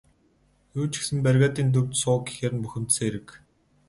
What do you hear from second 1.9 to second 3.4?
суу гэхээр нь бухимдсан хэрэг.